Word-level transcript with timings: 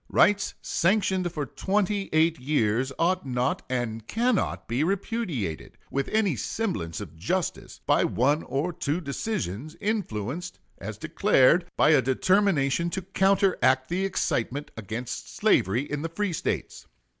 Rights 0.09 0.55
sanctioned 0.63 1.31
for 1.31 1.45
twenty 1.45 2.09
eight 2.11 2.39
years 2.39 2.91
ought 2.97 3.23
not 3.23 3.61
and 3.69 4.07
cannot 4.07 4.67
be 4.67 4.83
repudiated, 4.83 5.77
with 5.91 6.07
any 6.07 6.35
semblance 6.35 6.99
of 7.01 7.15
justice, 7.15 7.81
by 7.85 8.03
one 8.03 8.41
or 8.41 8.73
two 8.73 8.99
decisions, 8.99 9.75
influenced, 9.79 10.57
as 10.79 10.97
declared, 10.97 11.67
by 11.77 11.91
a 11.91 12.01
determination 12.01 12.89
to 12.89 13.03
counteract 13.03 13.89
the 13.89 14.03
excitement 14.03 14.71
against 14.75 15.35
slavery 15.35 15.83
in 15.83 16.01
the 16.01 16.09
free 16.09 16.33
States.... 16.33 16.87